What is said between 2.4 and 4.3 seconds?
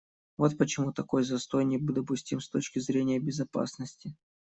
с точки зрения безопасности.